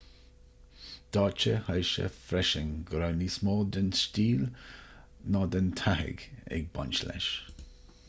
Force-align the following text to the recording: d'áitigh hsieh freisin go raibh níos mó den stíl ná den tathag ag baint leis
d'áitigh 1.17 1.59
hsieh 1.89 2.07
freisin 2.15 2.73
go 2.89 3.03
raibh 3.03 3.19
níos 3.21 3.37
mó 3.49 3.55
den 3.77 3.93
stíl 4.03 4.43
ná 5.37 5.47
den 5.57 5.73
tathag 5.85 6.29
ag 6.59 6.69
baint 6.79 7.07
leis 7.11 7.33